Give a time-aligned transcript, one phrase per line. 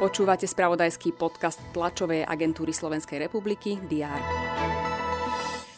[0.00, 4.16] Počúvate spravodajský podcast tlačovej agentúry Slovenskej republiky DR.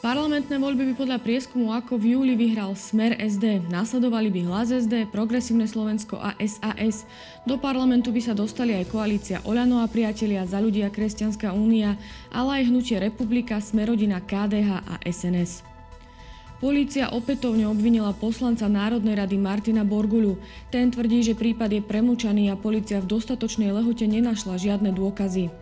[0.00, 3.68] Parlamentné voľby by podľa prieskumu ako v júli vyhral Smer SD.
[3.68, 7.04] Nasledovali by Hlas SD, Progresívne Slovensko a SAS.
[7.44, 12.00] Do parlamentu by sa dostali aj koalícia Oľano a priatelia za ľudia Kresťanská únia,
[12.32, 15.75] ale aj hnutie Republika, Smerodina, KDH a SNS.
[16.56, 20.40] Polícia opätovne obvinila poslanca Národnej rady Martina Borguľu.
[20.72, 25.52] Ten tvrdí, že prípad je premlčaný a policia v dostatočnej lehote nenašla žiadne dôkazy.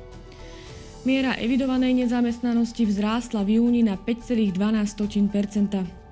[1.02, 6.04] Miera evidovanej nezamestnanosti vzrástla v júni na 5,12%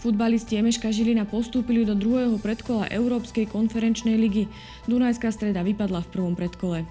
[0.00, 4.48] Futbalisti Emeška Žilina postúpili do druhého predkola Európskej konferenčnej ligy.
[4.88, 6.88] Dunajská streda vypadla v prvom predkole.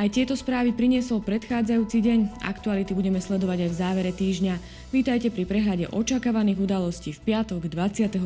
[0.00, 2.18] Aj tieto správy priniesol predchádzajúci deň.
[2.40, 4.56] Aktuality budeme sledovať aj v závere týždňa.
[4.96, 8.16] Vítajte pri prehľade očakávaných udalostí v piatok 21.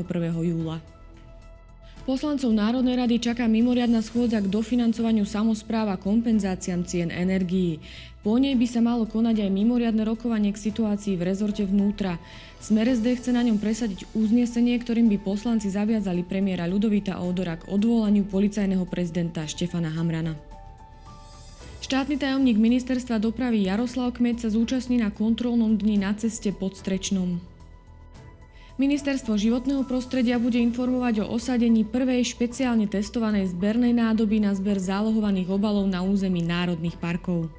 [0.46, 0.78] júla.
[2.06, 7.82] Poslancov Národnej rady čaká mimoriadna schôdza k dofinancovaniu samozpráva kompenzáciám cien energií.
[8.22, 12.22] Po nej by sa malo konať aj mimoriadne rokovanie k situácii v rezorte vnútra.
[12.62, 17.66] Smer SD chce na ňom presadiť uznesenie, ktorým by poslanci zaviazali premiéra Ľudovita Ódora k
[17.66, 20.53] odvolaniu policajného prezidenta Štefana Hamrana.
[21.84, 27.36] Štátny tajomník ministerstva dopravy Jaroslav Kmet sa zúčastní na kontrolnom dni na ceste pod Strečnom.
[28.80, 35.52] Ministerstvo životného prostredia bude informovať o osadení prvej špeciálne testovanej zbernej nádoby na zber zálohovaných
[35.52, 37.52] obalov na území národných parkov.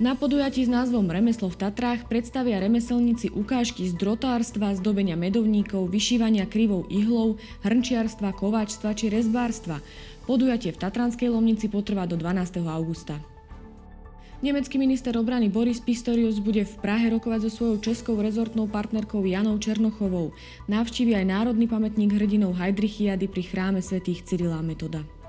[0.00, 6.48] Na podujatí s názvom Remeslo v Tatrách predstavia remeselníci ukážky z drotárstva, zdobenia medovníkov, vyšívania
[6.48, 9.84] krivou ihlou, hrnčiarstva, kováčstva či rezbárstva.
[10.24, 12.64] Podujatie v Tatranskej Lomnici potrvá do 12.
[12.64, 13.20] augusta.
[14.40, 19.60] Nemecký minister obrany Boris Pistorius bude v Prahe rokovať so svojou českou rezortnou partnerkou Janou
[19.60, 20.32] Černochovou.
[20.64, 25.19] Navštívi aj Národný pamätník hrdinov Heidrichiady pri chráme svätých Cyrila Metoda.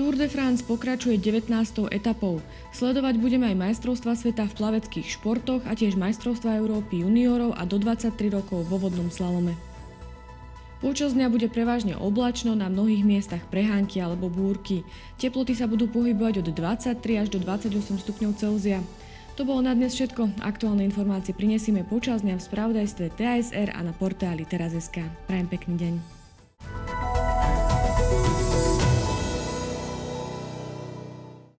[0.00, 1.52] Tour de France pokračuje 19.
[1.92, 2.40] etapou.
[2.72, 7.76] Sledovať budeme aj majstrovstva sveta v plaveckých športoch a tiež majstrovstva Európy juniorov a do
[7.76, 9.60] 23 rokov vo vodnom slalome.
[10.80, 14.88] Počas dňa bude prevažne oblačno, na mnohých miestach prehánky alebo búrky.
[15.20, 18.80] Teploty sa budú pohybovať od 23 až do 28 stupňov Celzia.
[19.36, 20.40] To bolo na dnes všetko.
[20.40, 25.04] Aktuálne informácie prinesieme počas dňa v spravodajstve TASR a na portáli teraz.sk.
[25.28, 26.19] Prajem pekný deň.